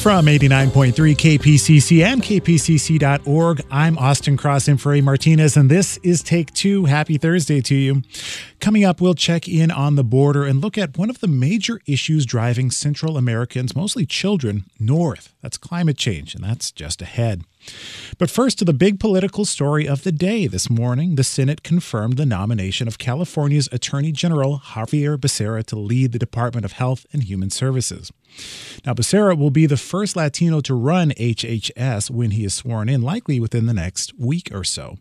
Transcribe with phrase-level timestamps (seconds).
[0.00, 5.02] From 89.3 KPCC and kpcc.org, I'm Austin Cross for A.
[5.02, 6.86] Martinez, and this is Take Two.
[6.86, 8.02] Happy Thursday to you.
[8.60, 11.82] Coming up, we'll check in on the border and look at one of the major
[11.84, 15.34] issues driving Central Americans, mostly children, north.
[15.42, 17.44] That's climate change, and that's just ahead.
[18.18, 20.46] But first, to the big political story of the day.
[20.46, 26.12] This morning, the Senate confirmed the nomination of California's Attorney General Xavier Becerra to lead
[26.12, 28.12] the Department of Health and Human Services.
[28.84, 33.02] Now, Becerra will be the first Latino to run HHS when he is sworn in,
[33.02, 34.98] likely within the next week or so.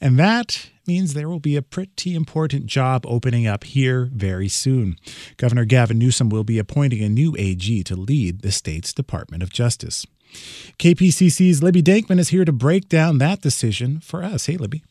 [0.00, 4.96] And that means there will be a pretty important job opening up here very soon.
[5.36, 9.50] Governor Gavin Newsom will be appointing a new AG to lead the state's Department of
[9.50, 10.06] Justice.
[10.78, 14.46] KPCC's Libby Denkmann is here to break down that decision for us.
[14.46, 14.82] Hey, Libby.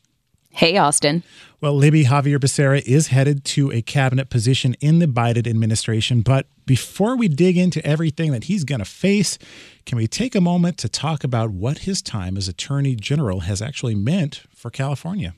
[0.54, 1.22] Hey, Austin.
[1.62, 6.20] Well, Libby Xavier Becerra is headed to a cabinet position in the Biden administration.
[6.20, 9.38] But before we dig into everything that he's going to face,
[9.86, 13.62] can we take a moment to talk about what his time as Attorney General has
[13.62, 15.34] actually meant for California?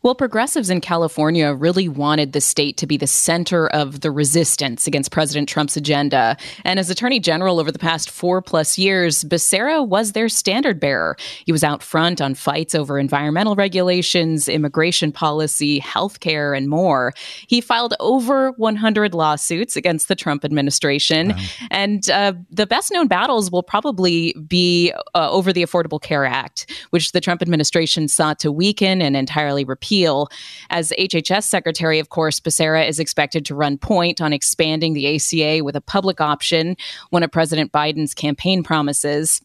[0.00, 4.86] Well, progressives in California really wanted the state to be the center of the resistance
[4.86, 6.36] against President Trump's agenda.
[6.64, 11.16] And as Attorney General over the past four plus years, Becerra was their standard bearer.
[11.44, 17.12] He was out front on fights over environmental regulations, immigration policy, healthcare, and more.
[17.48, 21.30] He filed over 100 lawsuits against the Trump administration.
[21.30, 21.44] Wow.
[21.72, 26.70] And uh, the best known battles will probably be uh, over the Affordable Care Act,
[26.90, 30.28] which the Trump administration sought to weaken and entirely repeal repeal.
[30.70, 35.64] As HHS Secretary, of course, Becerra is expected to run point on expanding the ACA
[35.64, 36.76] with a public option,
[37.10, 39.40] one of President Biden's campaign promises.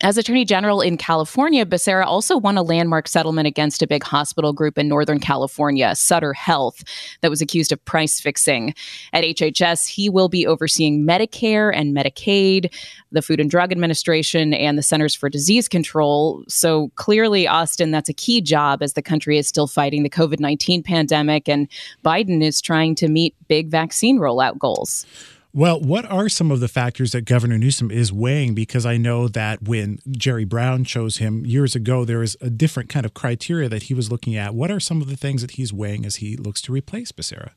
[0.00, 4.52] As Attorney General in California, Becerra also won a landmark settlement against a big hospital
[4.52, 6.84] group in Northern California, Sutter Health,
[7.20, 8.74] that was accused of price fixing.
[9.12, 12.72] At HHS, he will be overseeing Medicare and Medicaid,
[13.10, 16.44] the Food and Drug Administration, and the Centers for Disease Control.
[16.46, 20.38] So clearly, Austin, that's a key job as the country is still fighting the COVID
[20.38, 21.66] 19 pandemic, and
[22.04, 25.06] Biden is trying to meet big vaccine rollout goals.
[25.54, 28.54] Well, what are some of the factors that Governor Newsom is weighing?
[28.54, 32.90] Because I know that when Jerry Brown chose him years ago, there was a different
[32.90, 34.54] kind of criteria that he was looking at.
[34.54, 37.52] What are some of the things that he's weighing as he looks to replace Becerra?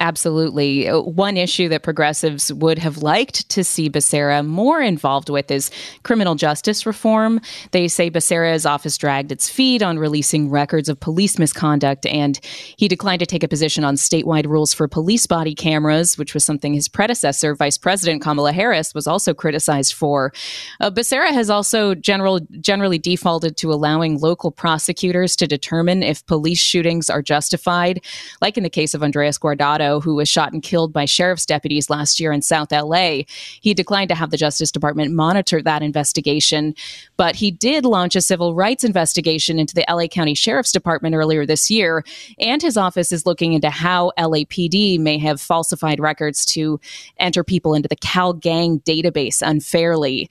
[0.00, 0.88] Absolutely.
[0.88, 5.70] Uh, one issue that progressives would have liked to see Becerra more involved with is
[6.02, 7.40] criminal justice reform.
[7.70, 12.40] They say Becerra's office dragged its feet on releasing records of police misconduct, and
[12.76, 16.44] he declined to take a position on statewide rules for police body cameras, which was
[16.44, 20.32] something his predecessor, Vice President Kamala Harris, was also criticized for.
[20.80, 26.60] Uh, Becerra has also general, generally defaulted to allowing local prosecutors to determine if police
[26.60, 28.04] shootings are justified,
[28.42, 31.90] like in the case of Andres Guardado who was shot and killed by sheriff's deputies
[31.90, 33.22] last year in South LA.
[33.60, 36.74] He declined to have the Justice Department monitor that investigation,
[37.16, 41.46] but he did launch a civil rights investigation into the LA County Sheriff's Department earlier
[41.46, 42.04] this year.
[42.38, 46.80] And his office is looking into how LAPD may have falsified records to
[47.18, 50.28] enter people into the CalGang database unfairly.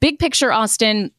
[0.00, 1.10] Big picture, Austin,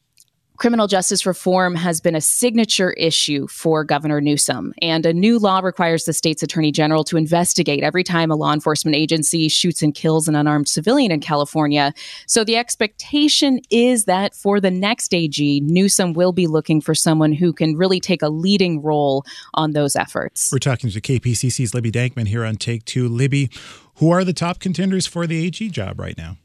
[0.58, 5.60] Criminal justice reform has been a signature issue for Governor Newsom, and a new law
[5.60, 9.94] requires the state's attorney general to investigate every time a law enforcement agency shoots and
[9.94, 11.94] kills an unarmed civilian in California.
[12.26, 17.32] So the expectation is that for the next AG, Newsom will be looking for someone
[17.32, 19.24] who can really take a leading role
[19.54, 20.50] on those efforts.
[20.50, 23.08] We're talking to KPCC's Libby Denkmann here on Take Two.
[23.08, 23.48] Libby,
[23.98, 26.36] who are the top contenders for the AG job right now?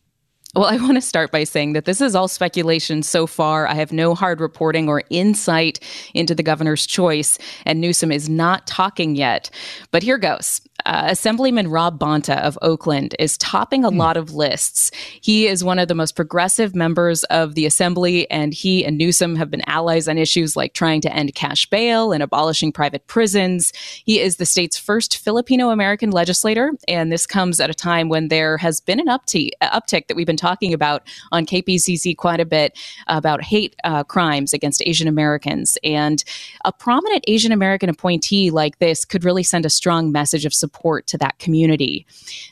[0.55, 3.67] Well, I want to start by saying that this is all speculation so far.
[3.67, 5.79] I have no hard reporting or insight
[6.13, 9.49] into the governor's choice, and Newsom is not talking yet.
[9.89, 10.61] But here goes.
[10.85, 13.97] Uh, Assemblyman Rob Bonta of Oakland is topping a mm.
[13.97, 14.91] lot of lists.
[15.21, 19.35] He is one of the most progressive members of the Assembly, and he and Newsom
[19.37, 23.71] have been allies on issues like trying to end cash bail and abolishing private prisons.
[24.05, 28.27] He is the state's first Filipino American legislator, and this comes at a time when
[28.27, 32.45] there has been an uptick, uptick that we've been talking about on KPCC quite a
[32.45, 32.77] bit
[33.07, 35.77] about hate uh, crimes against Asian Americans.
[35.83, 36.23] And
[36.65, 40.72] a prominent Asian American appointee like this could really send a strong message of support
[40.73, 42.05] support to that community.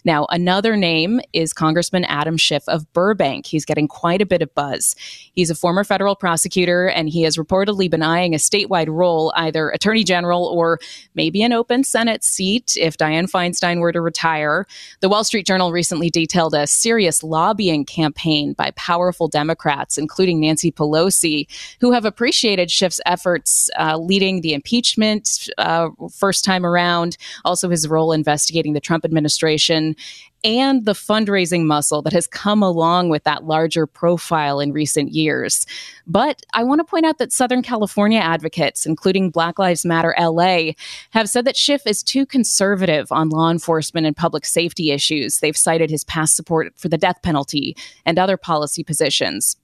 [0.06, 3.45] Now, another name is Congressman Adam Schiff of Burbank.
[3.45, 4.95] He's getting quite a bit of buzz.
[5.33, 9.69] He's a former federal prosecutor, and he has reportedly been eyeing a statewide role, either
[9.69, 10.79] attorney general or
[11.15, 14.65] maybe an open Senate seat if Dianne Feinstein were to retire.
[15.00, 20.71] The Wall Street Journal recently detailed a serious lobbying campaign by powerful Democrats, including Nancy
[20.71, 21.47] Pelosi,
[21.79, 27.88] who have appreciated Schiff's efforts uh, leading the impeachment uh, first time around, also his
[27.88, 29.95] role investigating the Trump administration,
[30.44, 35.65] and the fundraising muscle that has come along with that larger profile in recent years.
[36.07, 40.71] But I want to point out that Southern California advocates, including Black Lives Matter LA,
[41.12, 45.39] have said that Schiff is too conservative on law enforcement and public safety issues.
[45.39, 47.75] They've cited his past support for the death penalty
[48.06, 49.57] and other policy positions.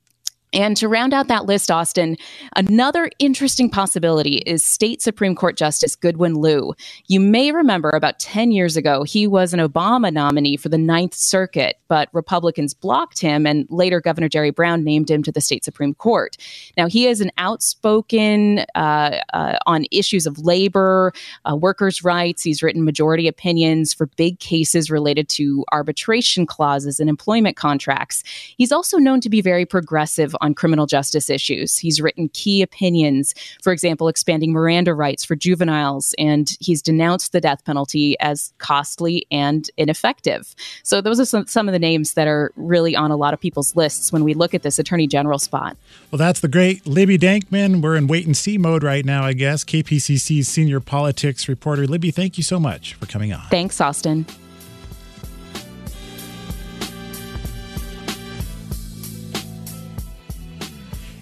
[0.53, 2.15] And to round out that list, Austin,
[2.55, 6.73] another interesting possibility is State Supreme Court Justice Goodwin Liu.
[7.07, 11.15] You may remember about 10 years ago, he was an Obama nominee for the Ninth
[11.15, 15.65] Circuit, but Republicans blocked him, and later Governor Jerry Brown named him to the State
[15.65, 16.38] Supreme Court.
[16.77, 21.11] Now, he is an outspoken uh, uh, on issues of labor,
[21.44, 22.41] uh, workers' rights.
[22.41, 28.23] He's written majority opinions for big cases related to arbitration clauses and employment contracts.
[28.57, 31.78] He's also known to be very progressive on criminal justice issues.
[31.78, 37.42] He's written key opinions, for example, expanding Miranda rights for juveniles, and he's denounced the
[37.42, 40.56] death penalty as costly and ineffective.
[40.84, 43.39] So, those are some, some of the names that are really on a lot of
[43.39, 45.78] people's lists when we look at this attorney general spot.
[46.12, 47.81] Well, that's the great Libby Denkmann.
[47.81, 49.63] We're in wait and see mode right now, I guess.
[49.63, 51.86] KPCC's senior politics reporter.
[51.88, 53.48] Libby, thank you so much for coming on.
[53.50, 54.25] Thanks, Austin.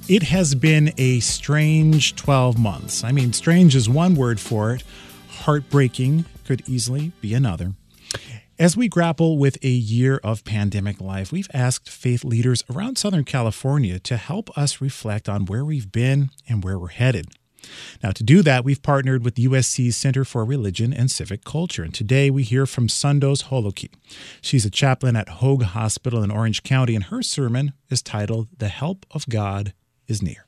[0.07, 3.03] It has been a strange 12 months.
[3.03, 4.83] I mean, strange is one word for it,
[5.29, 7.73] heartbreaking could easily be another.
[8.59, 13.23] As we grapple with a year of pandemic life, we've asked faith leaders around Southern
[13.23, 17.29] California to help us reflect on where we've been and where we're headed.
[18.03, 21.81] Now, to do that, we've partnered with USC's Center for Religion and Civic Culture.
[21.81, 23.89] And today we hear from Sondos Kholaki.
[24.39, 28.67] She's a chaplain at Hoag Hospital in Orange County, and her sermon is titled The
[28.67, 29.73] Help of God
[30.07, 30.45] is near.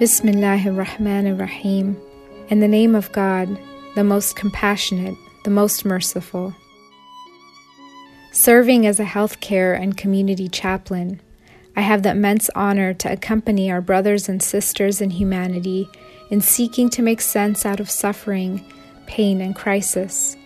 [0.00, 2.00] Bismillahir Rahmanir Rahim.
[2.48, 3.58] In the name of God,
[3.94, 5.14] the most compassionate,
[5.44, 6.54] the most merciful.
[8.32, 11.20] Serving as a healthcare and community chaplain,
[11.76, 15.88] I have the immense honor to accompany our brothers and sisters in humanity
[16.30, 18.64] in seeking to make sense out of suffering,
[19.06, 20.36] pain, and crisis.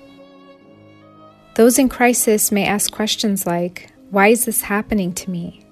[1.54, 5.64] Those in crisis may ask questions like, Why is this happening to me?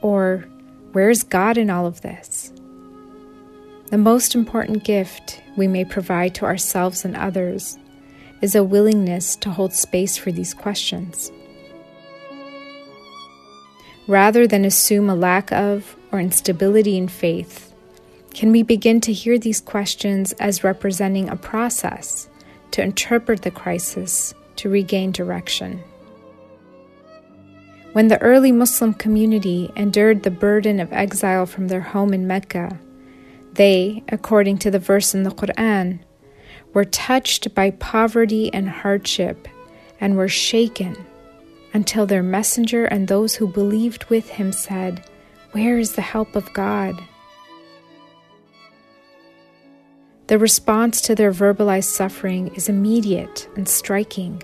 [0.00, 0.46] Or,
[0.92, 2.52] Where is God in all of this?
[3.90, 7.76] The most important gift we may provide to ourselves and others
[8.40, 11.32] is a willingness to hold space for these questions.
[14.06, 17.72] Rather than assume a lack of or instability in faith,
[18.32, 22.28] can we begin to hear these questions as representing a process
[22.70, 25.82] to interpret the crisis to regain direction.
[27.92, 32.78] When the early Muslim community endured the burden of exile from their home in Mecca,
[33.54, 36.00] they, according to the verse in the Quran,
[36.74, 39.48] were touched by poverty and hardship
[39.98, 40.94] and were shaken
[41.72, 45.02] until their messenger and those who believed with him said,
[45.52, 47.02] Where is the help of God?
[50.26, 54.42] The response to their verbalized suffering is immediate and striking.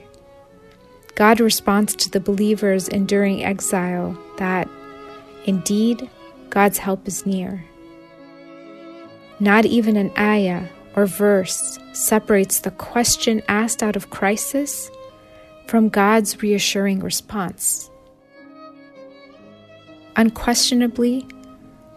[1.16, 4.68] God responds to the believers enduring exile that,
[5.44, 6.08] indeed,
[6.50, 7.64] God's help is near.
[9.40, 14.88] Not even an ayah or verse separates the question asked out of crisis
[15.66, 17.90] from God's reassuring response.
[20.14, 21.26] Unquestionably,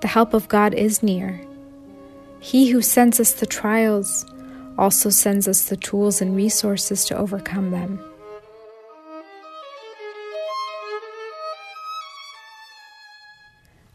[0.02, 1.46] the help of God is near
[2.40, 4.26] he who sends us the trials
[4.78, 8.00] also sends us the tools and resources to overcome them.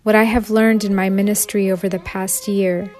[0.02, 2.90] What I have learned in my ministry over the past year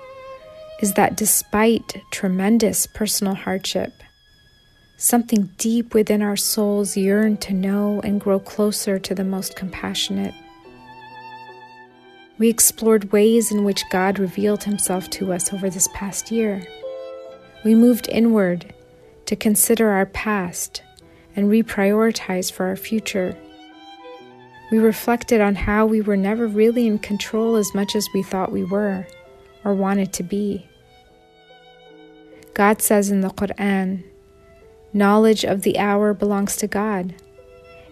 [0.81, 3.93] is that despite tremendous personal hardship,
[4.99, 10.35] something deep within our souls yearn to know and grow closer to the most compassionate.
[12.41, 16.63] We explored ways in which God revealed himself to us over this past year.
[17.67, 18.73] We moved inward
[19.27, 20.83] to consider our past
[21.37, 23.37] and reprioritize for our future.
[24.73, 28.51] We reflected on how we were never really in control as much as we thought
[28.51, 29.07] we were
[29.63, 30.67] or wanted to be.
[32.55, 34.03] God says in the Quran,
[34.95, 37.15] Knowledge of the hour belongs to God.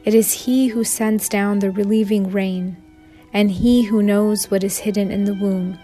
[0.07, 2.83] It is He who sends down the relieving rain,
[3.33, 5.79] and He who knows what is hidden in the womb.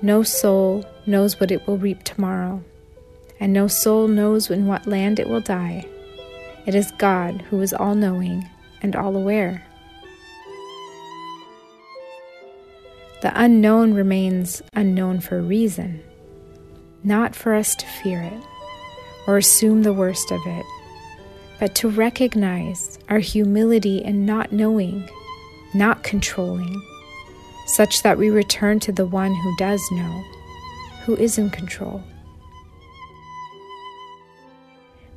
[0.00, 2.62] No soul knows what it will reap tomorrow,
[3.38, 5.86] and no soul knows in what land it will die.
[6.66, 8.48] It is God who is all knowing
[8.82, 9.64] and all aware.
[13.22, 16.02] The unknown remains unknown for a reason,
[17.04, 18.42] not for us to fear it
[19.26, 20.66] or assume the worst of it,
[21.60, 25.08] but to recognize our humility in not knowing,
[25.74, 26.80] not controlling,
[27.66, 30.24] such that we return to the one who does know,
[31.04, 32.02] who is in control.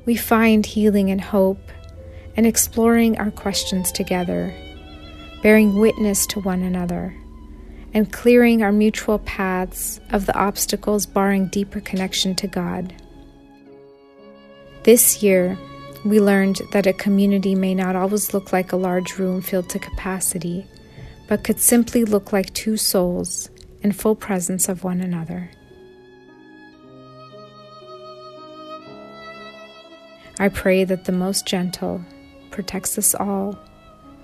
[0.04, 1.60] We find healing and hope
[2.36, 4.54] and exploring our questions together,
[5.42, 7.14] bearing witness to one another
[7.96, 12.94] and clearing our mutual paths of the obstacles barring deeper connection to God.
[14.82, 15.56] This year,
[16.04, 19.78] we learned that a community may not always look like a large room filled to
[19.78, 20.66] capacity,
[21.28, 23.50] but could simply look like two souls
[23.82, 25.50] in full presence of one another.
[30.38, 32.04] I pray that the most gentle
[32.50, 33.58] protects us all,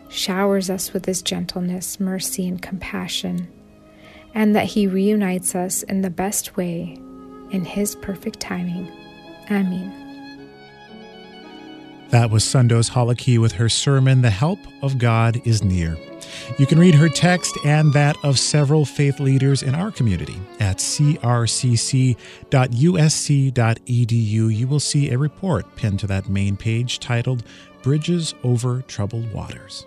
[0.09, 3.49] showers us with his gentleness, mercy, and compassion
[4.35, 6.99] and that He reunites us in the best way
[7.51, 8.91] in His perfect timing.
[9.51, 10.02] Amen.
[12.13, 15.97] That was Sondos Kholaki with her sermon, The Help of God is Near.
[16.59, 20.77] You can read her text and that of several faith leaders in our community at
[20.77, 22.17] crcc.usc.edu.
[24.55, 27.45] You will see a report pinned to that main page titled
[27.83, 29.87] Bridges Over Troubled Waters.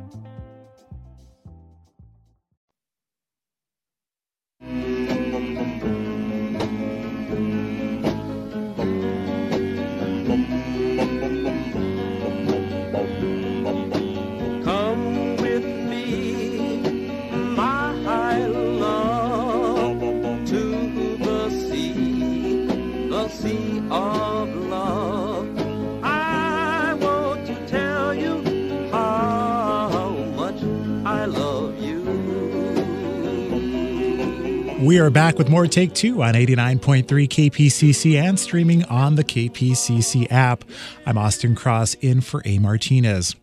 [34.91, 40.29] We are back with more Take Two on 89.3 KPCC and streaming on the KPCC
[40.29, 40.65] app.
[41.05, 42.59] I'm Austin Cross in for A.
[42.59, 43.37] Martinez.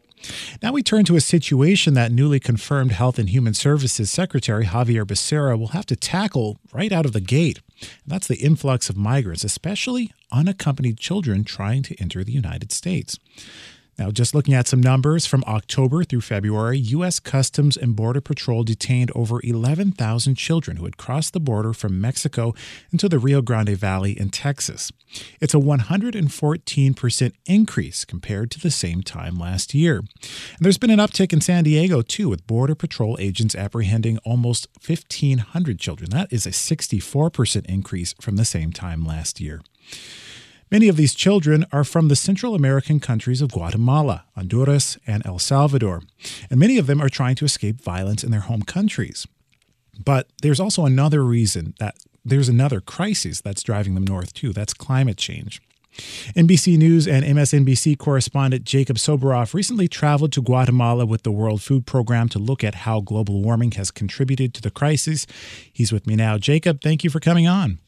[0.62, 5.07] Now we turn to a situation that newly confirmed Health and Human Services Secretary Xavier
[5.07, 7.61] Becerra will have to tackle right out of the gate.
[7.81, 13.19] And that's the influx of migrants, especially unaccompanied children trying to enter the United States.
[13.99, 17.19] Now, just looking at some numbers from October through February, U.S.
[17.19, 22.55] Customs and Border Patrol detained over 11,000 children who had crossed the border from Mexico
[22.93, 24.93] into the Rio Grande Valley in Texas.
[25.40, 29.99] It's a 114% increase compared to the same time last year.
[29.99, 34.69] And there's been an uptick in San Diego, too, with Border Patrol agents apprehending almost
[34.87, 36.11] 1,500 children.
[36.11, 39.61] That is a 64% increase from the same time last year.
[40.71, 45.39] Many of these children are from the Central American countries of Guatemala, Honduras, and El
[45.39, 46.03] Salvador,
[46.51, 49.27] and many of them are trying to escape violence in their home countries.
[50.05, 54.53] But there's also another reason that there's another crisis that's driving them north too.
[54.53, 55.63] That's climate change.
[56.37, 61.87] NBC News and MSNBC correspondent Jacob Soboroff recently traveled to Guatemala with the World Food
[61.87, 65.27] Program to look at how global warming has contributed to the crisis.
[65.73, 66.39] He's with me now.
[66.39, 67.79] Jacob, thank you for coming on.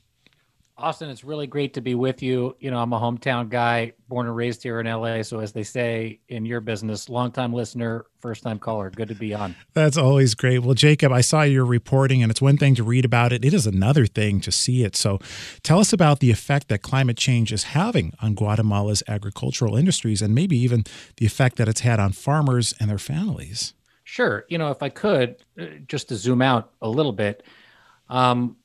[0.81, 2.57] Austin, it's really great to be with you.
[2.59, 5.23] You know, I'm a hometown guy, born and raised here in LA.
[5.23, 8.91] So, as they say in your business, longtime listener, first time caller.
[8.91, 9.55] Good to be on.
[9.75, 10.61] That's always great.
[10.61, 13.53] Well, Jacob, I saw your reporting, and it's one thing to read about it, it
[13.53, 14.97] is another thing to see it.
[14.97, 15.19] So,
[15.63, 20.35] tell us about the effect that climate change is having on Guatemala's agricultural industries and
[20.35, 20.85] maybe even
[21.19, 23.75] the effect that it's had on farmers and their families.
[24.05, 24.45] Sure.
[24.49, 27.45] You know, if I could, uh, just to zoom out a little bit,
[28.09, 28.57] um,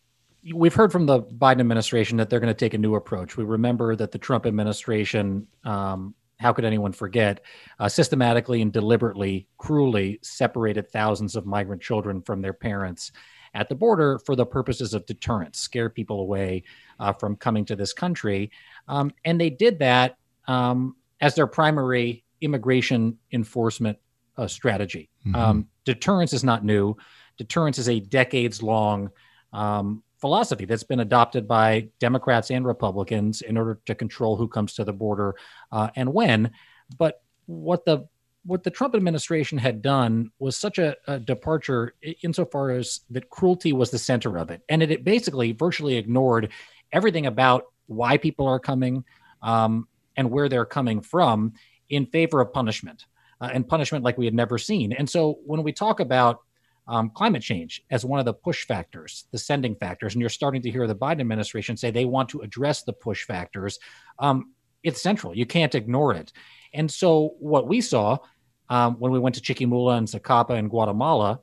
[0.54, 3.38] we've heard from the Biden administration that they're going to take a new approach.
[3.38, 7.42] We remember that the Trump administration, um, how could anyone forget,
[7.80, 13.12] uh, systematically and deliberately, cruelly separated thousands of migrant children from their parents
[13.54, 16.64] at the border for the purposes of deterrence, scare people away
[17.00, 18.52] uh, from coming to this country.
[18.88, 23.98] Um, and they did that um, as their primary immigration enforcement
[24.38, 25.10] uh, strategy.
[25.26, 25.36] Mm-hmm.
[25.36, 26.98] Um, deterrence is not new.
[27.38, 29.10] Deterrence is a decades long
[29.54, 34.74] um, philosophy that's been adopted by Democrats and Republicans in order to control who comes
[34.74, 35.36] to the border
[35.72, 36.52] uh, and when.
[36.98, 38.08] But what the
[38.46, 43.74] what the Trump administration had done was such a, a, departure insofar as that cruelty
[43.74, 46.52] was the center of it, and it, it basically virtually ignored
[46.92, 49.04] everything about why people are coming
[49.42, 51.54] um, and where they're coming from
[51.90, 53.06] in favor of punishment
[53.42, 54.94] uh, and punishment like we had never seen.
[54.94, 56.42] And so when we talk about
[56.88, 60.14] um, climate change as one of the push factors, the sending factors.
[60.14, 63.26] And you're starting to hear the Biden administration say they want to address the push
[63.26, 63.80] factors.
[64.20, 65.36] Um, it's central.
[65.36, 66.32] You can't ignore it.
[66.74, 68.18] And so, what we saw
[68.70, 71.40] um, when we went to Chiquimula and Zacapa in Guatemala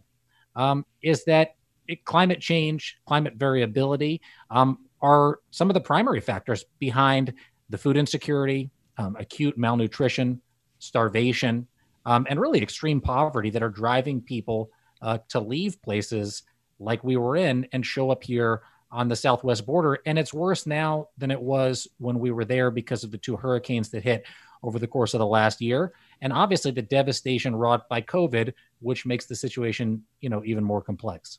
[0.54, 1.56] um, is that
[1.88, 4.20] it, climate change, climate variability
[4.50, 7.32] um, are some of the primary factors behind
[7.70, 10.40] the food insecurity, um, acute malnutrition,
[10.78, 11.66] starvation,
[12.04, 14.70] and really extreme poverty that are driving people
[15.02, 16.44] uh, to leave places
[16.78, 19.98] like we were in and show up here on the southwest border.
[20.06, 23.36] And it's worse now than it was when we were there because of the two
[23.36, 24.24] hurricanes that hit
[24.62, 25.92] over the course of the last year.
[26.20, 30.82] And obviously the devastation wrought by COVID, which makes the situation, you know, even more
[30.82, 31.38] complex.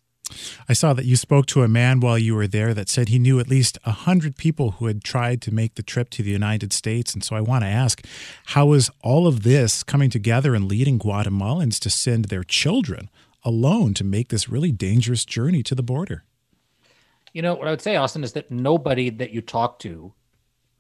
[0.68, 3.20] I saw that you spoke to a man while you were there that said he
[3.20, 6.74] knew at least 100 people who had tried to make the trip to the United
[6.74, 7.14] States.
[7.14, 8.04] And so I want to ask
[8.48, 13.10] how is all of this coming together and leading Guatemalans to send their children
[13.44, 16.24] alone to make this really dangerous journey to the border?
[17.34, 20.14] You know, what I would say, Austin, is that nobody that you talk to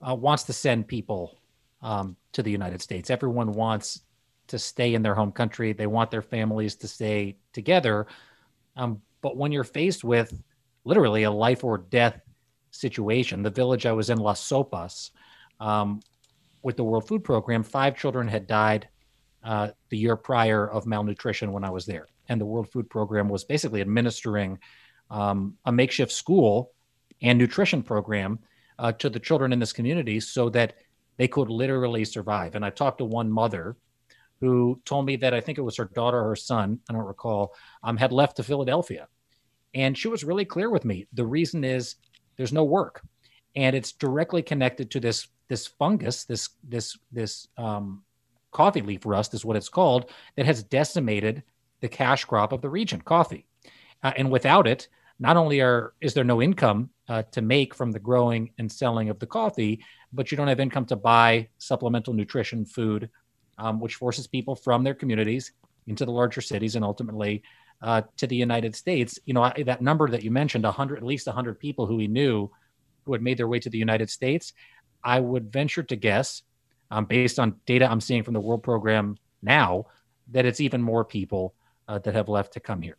[0.07, 1.37] uh, wants to send people
[1.81, 3.09] um, to the United States.
[3.09, 4.01] Everyone wants
[4.47, 5.73] to stay in their home country.
[5.73, 8.07] They want their families to stay together.
[8.75, 10.41] Um, but when you're faced with
[10.83, 12.19] literally a life or death
[12.71, 15.11] situation, the village I was in, Las Sopas,
[15.59, 16.01] um,
[16.61, 18.87] with the World Food Program, five children had died
[19.43, 23.29] uh, the year prior of malnutrition when I was there and the World Food Program
[23.29, 24.59] was basically administering
[25.09, 26.71] um, a makeshift school
[27.21, 28.39] and nutrition program
[28.79, 30.75] uh, to the children in this community so that
[31.17, 32.55] they could literally survive.
[32.55, 33.77] And I talked to one mother
[34.39, 37.03] who told me that I think it was her daughter or her son, I don't
[37.03, 39.07] recall, um, had left to Philadelphia.
[39.73, 41.07] And she was really clear with me.
[41.13, 41.95] The reason is
[42.35, 43.01] there's no work.
[43.55, 48.03] And it's directly connected to this this fungus, this this this um,
[48.51, 51.43] coffee leaf rust is what it's called, that has decimated
[51.83, 53.45] the cash crop of the region, coffee.
[54.01, 54.87] Uh, and without it,
[55.19, 59.09] not only are is there no income uh, to make from the growing and selling
[59.09, 63.09] of the coffee, but you don't have income to buy supplemental nutrition food,
[63.57, 65.51] um, which forces people from their communities
[65.85, 67.43] into the larger cities and ultimately
[67.81, 69.19] uh, to the United States.
[69.25, 72.07] You know I, that number that you mentioned, 100 at least 100 people who we
[72.07, 72.49] knew
[73.03, 74.53] who had made their way to the United States.
[75.03, 76.43] I would venture to guess,
[76.89, 79.87] um, based on data I'm seeing from the World Program now,
[80.31, 81.53] that it's even more people
[81.87, 82.97] uh, that have left to come here.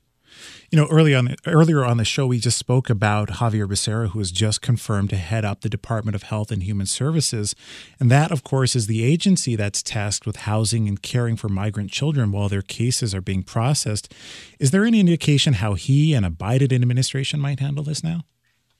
[0.71, 4.19] You know, early on, earlier on the show, we just spoke about Xavier Becerra, who
[4.19, 7.55] was just confirmed to head up the Department of Health and Human Services.
[8.01, 11.91] And that, of course, is the agency that's tasked with housing and caring for migrant
[11.91, 14.13] children while their cases are being processed.
[14.59, 18.23] Is there any indication how he and a Biden administration might handle this now?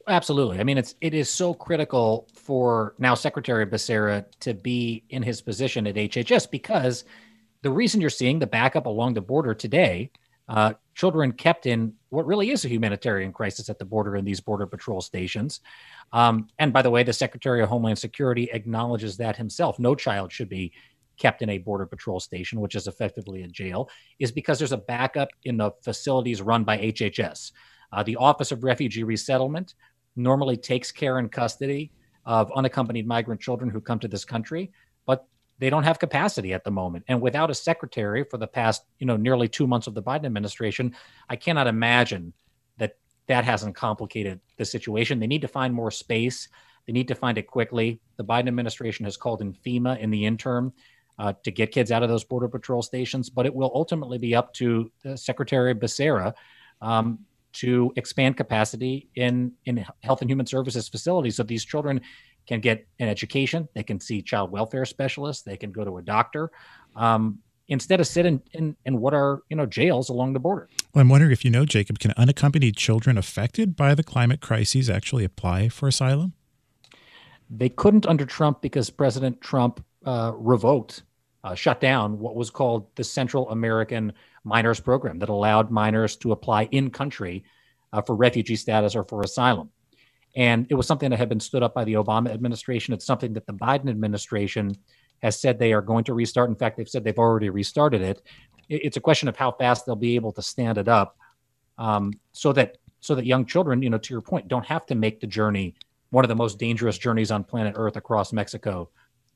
[0.07, 0.61] Absolutely.
[0.61, 5.41] I mean, it's it is so critical for now Secretary Becerra to be in his
[5.41, 7.05] position at HHS because
[7.65, 10.11] the reason you're seeing the backup along the border today,
[10.51, 14.39] uh, children kept in what really is a humanitarian crisis at the border in these
[14.39, 15.61] border patrol stations.
[16.13, 19.79] Um, and by the way, the Secretary of Homeland Security acknowledges that himself.
[19.79, 20.73] No child should be
[21.17, 24.77] kept in a border patrol station, which is effectively a jail, is because there's a
[24.77, 27.53] backup in the facilities run by HHS.
[27.93, 29.75] Uh, the Office of Refugee Resettlement
[30.17, 31.93] normally takes care and custody
[32.27, 34.71] of unaccompanied migrant children who come to this country,
[35.07, 35.27] but
[35.59, 37.05] they don't have capacity at the moment.
[37.09, 40.27] And without a secretary for the past, you know, nearly two months of the Biden
[40.27, 40.95] administration,
[41.29, 42.33] I cannot imagine
[42.79, 42.97] that
[43.29, 45.21] that hasn't complicated the situation.
[45.21, 46.49] They need to find more space
[46.87, 48.01] They need to find it quickly.
[48.17, 50.73] The Biden administration has called in FEMA in the interim
[51.19, 54.35] uh, to get kids out of those Border Patrol stations, but it will ultimately be
[54.35, 56.35] up to uh, Secretary Becerra
[56.81, 57.21] um,
[57.55, 62.01] to expand capacity in, in health and human services facilities so these children
[62.47, 66.03] can get an education, they can see child welfare specialists, they can go to a
[66.03, 66.51] doctor.
[66.97, 70.69] Um, instead of sit in, in, in what are you know jails along the border.
[70.93, 74.91] Well, I'm wondering if you know, Jacob, can unaccompanied children affected by the climate crises
[74.91, 76.35] actually apply for asylum?
[77.51, 81.03] They couldn't under Trump because President Trump uh, revoked,
[81.43, 84.13] uh, shut down what was called the Central American
[84.45, 87.45] Minors Program that allowed minors to apply in country
[87.93, 89.71] uh, for refugee status or for asylum.
[90.37, 92.93] And it was something that had been stood up by the Obama administration.
[92.93, 94.77] It's something that the Biden administration
[95.23, 96.51] has said they are going to restart.
[96.51, 98.23] In fact, they've said they've already restarted it.
[98.69, 101.17] It's a question of how fast they'll be able to stand it up,
[101.79, 104.95] um, so that so that young children, you know, to your point, don't have to
[104.95, 105.75] make the journey
[106.11, 108.89] one of the most dangerous journeys on planet Earth across Mexico.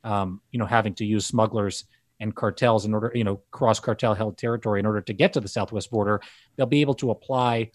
[0.05, 1.85] Um, you know, having to use smugglers
[2.21, 5.41] and cartels in order, you know, cross cartel held territory in order to get to
[5.41, 6.21] the southwest border.
[6.57, 7.71] They'll be able to apply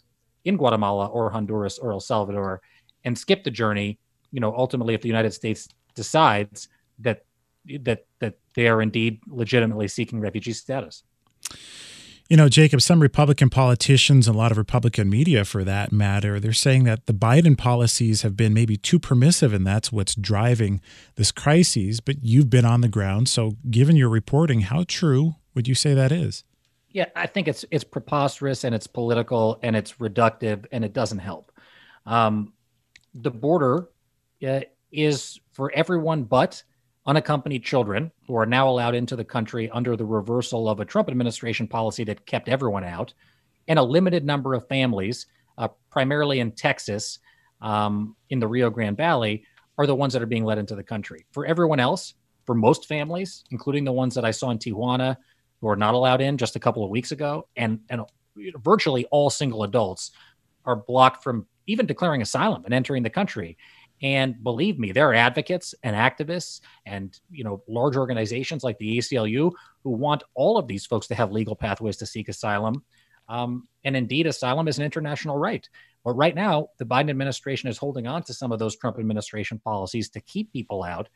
[0.46, 2.62] in Guatemala or Honduras or El Salvador
[3.04, 4.00] and skip the journey.
[4.32, 6.68] You know, ultimately, if the United States decides
[7.00, 7.24] that
[7.80, 11.04] that that they are indeed legitimately seeking refugee status.
[12.30, 16.40] You know, Jacob, some Republican politicians and a lot of Republican media, for that matter,
[16.40, 20.80] they're saying that the Biden policies have been maybe too permissive, and that's what's driving
[21.16, 22.00] this crisis.
[22.00, 25.94] But you've been on the ground, so given your reporting, how true would you say
[25.94, 26.46] that is?
[26.92, 31.20] Yeah, I think it's it's preposterous and it's political and it's reductive and it doesn't
[31.20, 31.52] help.
[32.06, 32.54] Um,
[33.14, 33.90] the border
[34.48, 36.64] uh, is for everyone but
[37.06, 41.10] unaccompanied children who are now allowed into the country under the reversal of a Trump
[41.10, 43.14] administration policy that kept everyone out,
[43.68, 45.26] and a limited number of families,
[45.58, 47.20] uh, primarily in Texas,
[47.62, 49.44] um, in the Rio Grande Valley,
[49.78, 51.26] are the ones that are being let into the country.
[51.32, 52.14] For everyone else,
[52.46, 55.18] for most families, including the ones that I saw in Tijuana,
[55.62, 58.02] who are not allowed in just a couple of weeks ago, and and
[58.58, 60.12] virtually all single adults
[60.66, 63.58] are blocked from even declaring asylum and entering the country.
[64.02, 68.98] And believe me, there are advocates and activists and you know large organizations like the
[68.98, 69.52] ACLU
[69.84, 72.84] who want all of these folks to have legal pathways to seek asylum.
[73.30, 75.68] Um, and indeed, asylum is an international right.
[76.04, 79.60] But right now, the Biden administration is holding on to some of those Trump administration
[79.60, 81.08] policies to keep people out.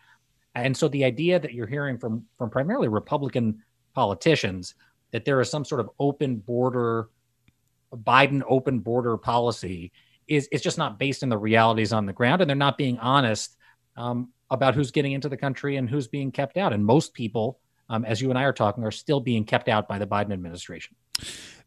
[0.55, 3.61] And so the idea that you're hearing from from primarily Republican
[3.93, 4.75] politicians
[5.11, 7.09] that there is some sort of open border
[7.93, 9.91] Biden open border policy
[10.27, 12.97] is is just not based in the realities on the ground, and they're not being
[12.99, 13.55] honest
[13.95, 16.73] um, about who's getting into the country and who's being kept out.
[16.73, 17.59] And most people,
[17.89, 20.31] um, as you and I are talking, are still being kept out by the Biden
[20.31, 20.95] administration.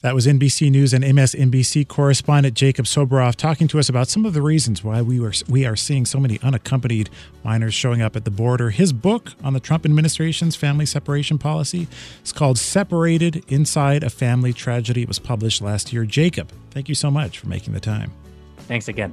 [0.02, 4.32] That was NBC News and MSNBC correspondent Jacob Soboroff talking to us about some of
[4.32, 7.10] the reasons why we were we are seeing so many unaccompanied
[7.44, 8.70] minors showing up at the border.
[8.70, 11.86] His book on the Trump administration's family separation policy
[12.24, 16.06] is called "Separated: Inside a Family Tragedy." It was published last year.
[16.06, 18.10] Jacob, thank you so much for making the time.
[18.70, 19.12] Thanks again.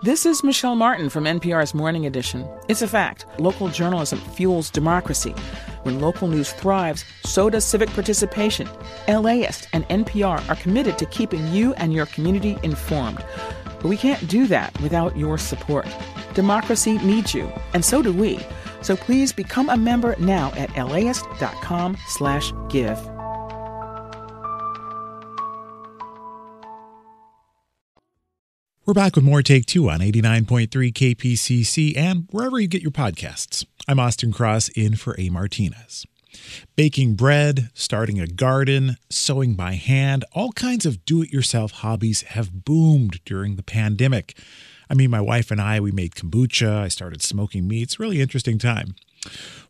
[0.00, 2.48] This is Michelle Martin from NPR's Morning Edition.
[2.68, 5.34] It's a fact local journalism fuels democracy.
[5.82, 8.68] When local news thrives, so does civic participation.
[9.08, 13.24] LAist and NPR are committed to keeping you and your community informed.
[13.64, 15.88] But we can't do that without your support.
[16.32, 18.38] Democracy needs you, and so do we.
[18.82, 21.96] So please become a member now at laist.com
[28.88, 33.66] We're back with more Take Two on 89.3 KPCC and wherever you get your podcasts.
[33.86, 35.28] I'm Austin Cross in for A.
[35.28, 36.06] Martinez.
[36.74, 42.22] Baking bread, starting a garden, sewing by hand, all kinds of do it yourself hobbies
[42.22, 44.38] have boomed during the pandemic.
[44.88, 48.56] I mean, my wife and I, we made kombucha, I started smoking meats, really interesting
[48.56, 48.94] time.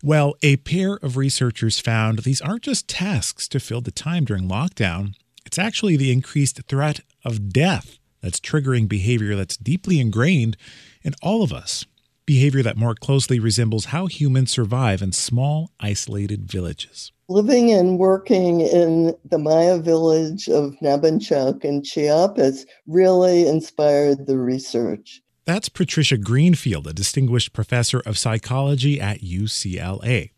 [0.00, 4.48] Well, a pair of researchers found these aren't just tasks to fill the time during
[4.48, 10.56] lockdown, it's actually the increased threat of death that's triggering behavior that's deeply ingrained
[11.02, 11.86] in all of us.
[12.28, 17.10] behavior that more closely resembles how humans survive in small, isolated villages.
[17.26, 25.22] Living and working in the Maya village of Nabenchauk in Chiapas really inspired the research.
[25.46, 30.32] That's Patricia Greenfield, a distinguished professor of psychology at UCLA.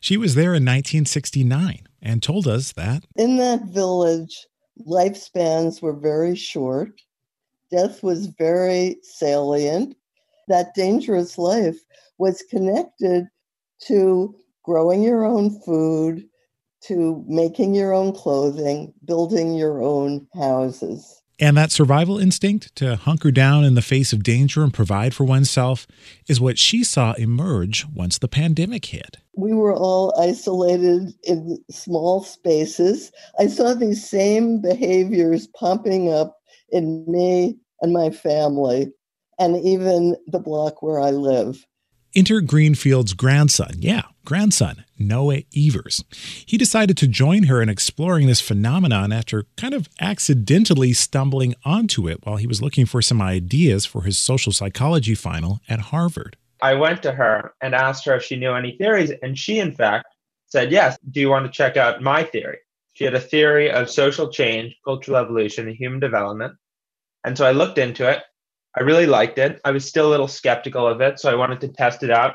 [0.00, 4.48] She was there in 1969 and told us that in that village,
[4.84, 7.00] lifespans were very short,
[7.70, 9.96] death was very salient.
[10.48, 11.78] That dangerous life
[12.18, 13.26] was connected
[13.86, 16.24] to growing your own food,
[16.84, 21.22] to making your own clothing, building your own houses.
[21.38, 25.24] And that survival instinct to hunker down in the face of danger and provide for
[25.24, 25.86] oneself
[26.28, 29.18] is what she saw emerge once the pandemic hit.
[29.36, 33.12] We were all isolated in small spaces.
[33.38, 36.38] I saw these same behaviors popping up
[36.70, 38.92] in me and my family,
[39.38, 41.64] and even the block where I live.
[42.14, 46.02] Enter Greenfield's grandson, yeah, grandson, Noah Evers.
[46.46, 52.08] He decided to join her in exploring this phenomenon after kind of accidentally stumbling onto
[52.08, 56.38] it while he was looking for some ideas for his social psychology final at Harvard.
[56.62, 59.72] I went to her and asked her if she knew any theories, and she, in
[59.72, 60.06] fact,
[60.46, 62.58] said, Yes, do you want to check out my theory?
[62.96, 66.54] She had a theory of social change, cultural evolution, and human development.
[67.24, 68.22] And so I looked into it
[68.76, 69.58] I really liked it.
[69.64, 72.34] I was still a little skeptical of it, so I wanted to test it out.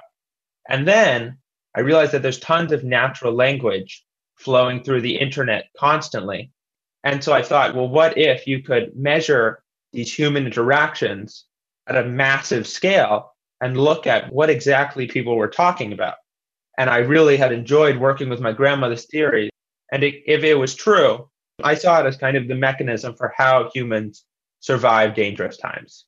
[0.68, 1.38] And then
[1.76, 4.04] I realized that there's tons of natural language
[4.38, 6.52] flowing through the internet constantly.
[7.04, 9.62] And so I thought, well, what if you could measure
[9.94, 11.46] these human interactions
[11.86, 16.16] at a massive scale and look at what exactly people were talking about?
[16.80, 19.51] And I really had enjoyed working with my grandmother's theory.
[19.92, 21.30] And it, if it was true,
[21.64, 24.26] I saw it as kind of the mechanism for how humans
[24.60, 26.06] survive dangerous times.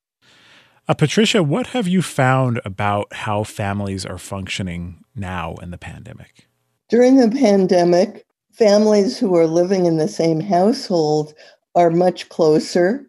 [0.88, 6.48] Uh, Patricia, what have you found about how families are functioning now in the pandemic?
[6.90, 11.34] During the pandemic, families who are living in the same household
[11.76, 13.08] are much closer.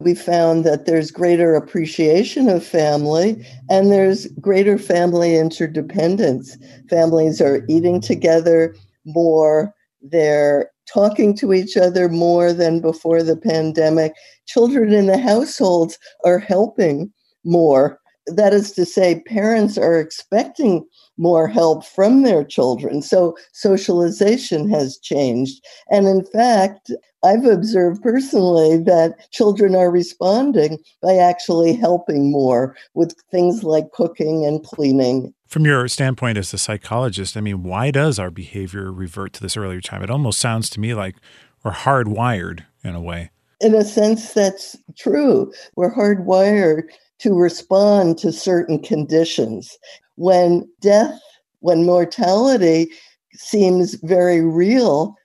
[0.00, 6.56] We found that there's greater appreciation of family and there's greater family interdependence.
[6.88, 14.12] Families are eating together more, they're talking to each other more than before the pandemic.
[14.46, 17.12] Children in the households are helping
[17.44, 17.98] more.
[18.26, 20.86] That is to say, parents are expecting
[21.16, 23.02] more help from their children.
[23.02, 25.64] So socialization has changed.
[25.90, 26.90] And in fact,
[27.22, 34.44] I've observed personally that children are responding by actually helping more with things like cooking
[34.46, 35.34] and cleaning.
[35.50, 39.56] From your standpoint as a psychologist, I mean, why does our behavior revert to this
[39.56, 40.00] earlier time?
[40.00, 41.16] It almost sounds to me like
[41.64, 43.32] we're hardwired in a way.
[43.60, 45.52] In a sense, that's true.
[45.74, 46.84] We're hardwired
[47.18, 49.76] to respond to certain conditions.
[50.14, 51.20] When death,
[51.58, 52.86] when mortality
[53.32, 55.16] seems very real,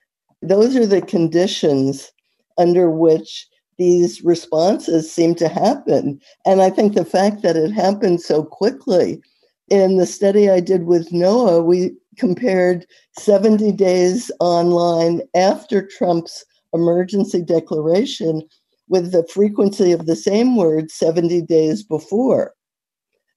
[0.41, 2.11] those are the conditions
[2.57, 6.19] under which these responses seem to happen.
[6.47, 9.21] And I think the fact that it happened so quickly
[9.69, 12.85] in the study I did with Noah, we compared
[13.17, 18.41] 70 days online after Trump's emergency declaration
[18.87, 22.53] with the frequency of the same word 70 days before.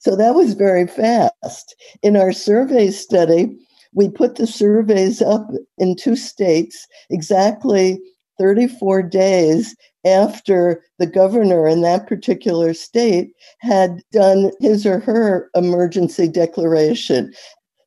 [0.00, 1.74] So that was very fast.
[2.02, 3.56] In our survey study,
[3.94, 8.00] we put the surveys up in two states exactly
[8.38, 16.28] 34 days after the governor in that particular state had done his or her emergency
[16.28, 17.32] declaration.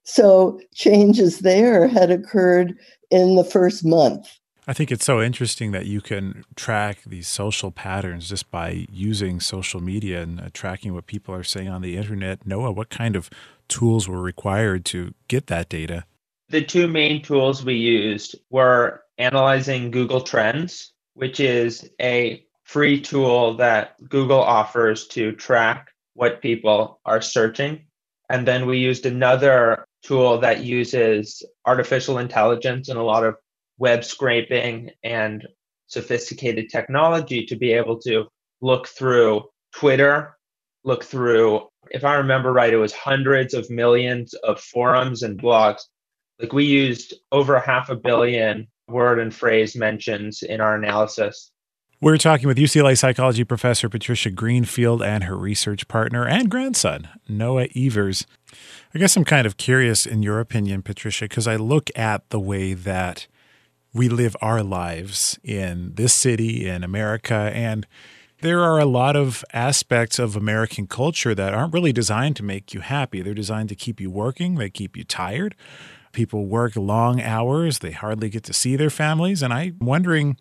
[0.03, 2.75] So changes there had occurred
[3.09, 4.27] in the first month.
[4.67, 9.39] I think it's so interesting that you can track these social patterns just by using
[9.39, 12.45] social media and uh, tracking what people are saying on the internet.
[12.45, 13.29] Noah, what kind of
[13.67, 16.05] tools were required to get that data?
[16.49, 23.57] The two main tools we used were analyzing Google Trends, which is a free tool
[23.57, 27.85] that Google offers to track what people are searching.
[28.29, 33.35] And then we used another tool that uses artificial intelligence and a lot of
[33.77, 35.45] web scraping and
[35.87, 38.27] sophisticated technology to be able to
[38.61, 39.43] look through
[39.73, 40.37] Twitter,
[40.83, 45.81] look through, if I remember right, it was hundreds of millions of forums and blogs.
[46.39, 51.51] Like we used over half a billion word and phrase mentions in our analysis.
[51.99, 57.67] We're talking with UCLA psychology professor Patricia Greenfield and her research partner and grandson, Noah
[57.75, 58.25] Evers.
[58.95, 62.39] I guess I'm kind of curious in your opinion, Patricia, because I look at the
[62.39, 63.27] way that
[63.93, 67.85] we live our lives in this city, in America, and
[68.41, 72.73] there are a lot of aspects of American culture that aren't really designed to make
[72.73, 73.21] you happy.
[73.21, 75.55] They're designed to keep you working, they keep you tired.
[76.11, 79.41] People work long hours, they hardly get to see their families.
[79.41, 80.37] And I'm wondering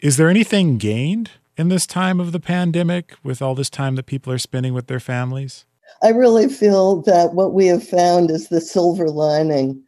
[0.00, 4.06] is there anything gained in this time of the pandemic with all this time that
[4.06, 5.64] people are spending with their families?
[6.02, 9.82] I really feel that what we have found is the silver lining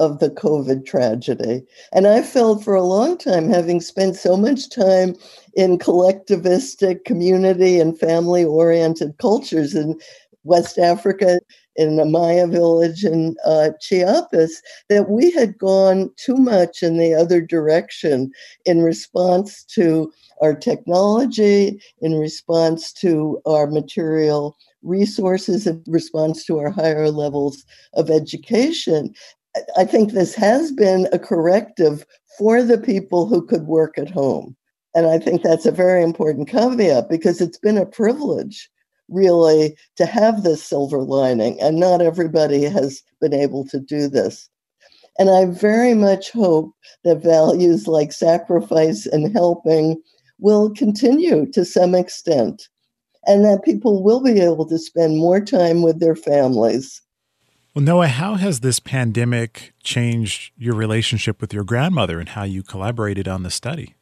[0.00, 1.64] of the COVID tragedy.
[1.92, 5.14] And I felt for a long time, having spent so much time
[5.54, 9.98] in collectivistic, community, and family oriented cultures in
[10.42, 11.40] West Africa,
[11.76, 17.14] in the Maya village in uh, Chiapas, that we had gone too much in the
[17.14, 18.30] other direction
[18.64, 26.70] in response to our technology, in response to our material resources, in response to our
[26.70, 29.14] higher levels of education.
[29.76, 32.04] I think this has been a corrective
[32.38, 34.56] for the people who could work at home.
[34.94, 38.70] And I think that's a very important caveat because it's been a privilege,
[39.08, 41.60] really, to have this silver lining.
[41.60, 44.48] And not everybody has been able to do this.
[45.18, 46.72] And I very much hope
[47.04, 50.02] that values like sacrifice and helping
[50.40, 52.68] will continue to some extent,
[53.26, 57.00] and that people will be able to spend more time with their families
[57.74, 62.62] well, Noah, how has this pandemic changed your relationship with your grandmother and how you
[62.62, 63.96] collaborated on the study?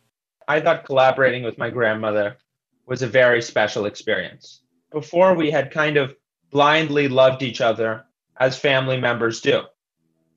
[0.47, 2.37] I thought collaborating with my grandmother
[2.85, 4.61] was a very special experience.
[4.93, 6.15] Before, we had kind of
[6.51, 8.05] blindly loved each other
[8.39, 9.63] as family members do.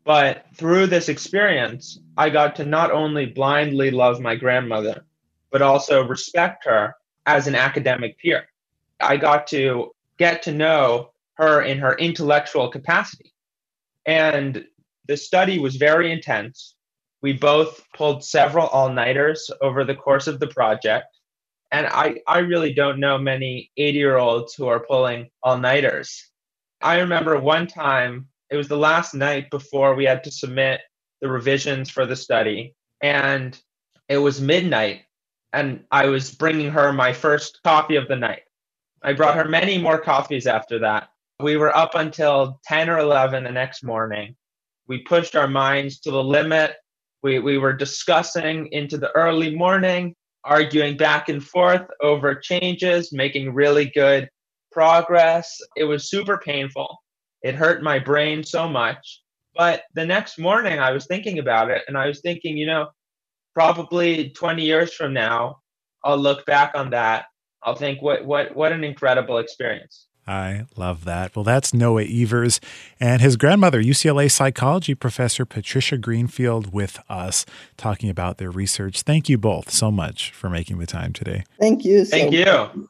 [0.05, 5.05] But through this experience, I got to not only blindly love my grandmother,
[5.51, 8.45] but also respect her as an academic peer.
[8.99, 13.33] I got to get to know her in her intellectual capacity.
[14.05, 14.65] And
[15.07, 16.75] the study was very intense.
[17.21, 21.14] We both pulled several all nighters over the course of the project.
[21.75, 26.31] And I, I really don't know many 80 year olds who are pulling all nighters.
[26.81, 30.79] I remember one time, it was the last night before we had to submit
[31.19, 32.75] the revisions for the study.
[33.01, 33.59] And
[34.07, 35.01] it was midnight.
[35.51, 38.43] And I was bringing her my first coffee of the night.
[39.03, 41.09] I brought her many more coffees after that.
[41.41, 44.37] We were up until 10 or 11 the next morning.
[44.87, 46.75] We pushed our minds to the limit.
[47.21, 53.53] We, we were discussing into the early morning, arguing back and forth over changes, making
[53.53, 54.29] really good
[54.71, 55.59] progress.
[55.75, 56.97] It was super painful.
[57.41, 59.21] It hurt my brain so much.
[59.55, 62.89] But the next morning, I was thinking about it and I was thinking, you know,
[63.53, 65.59] probably 20 years from now,
[66.03, 67.25] I'll look back on that.
[67.63, 70.07] I'll think, what, what, what an incredible experience.
[70.27, 71.35] I love that.
[71.35, 72.59] Well, that's Noah Evers
[72.99, 77.45] and his grandmother, UCLA psychology professor Patricia Greenfield, with us
[77.77, 79.03] talking about their research.
[79.03, 81.43] Thank you both so much for making the time today.
[81.59, 82.05] Thank you.
[82.05, 82.89] So Thank you.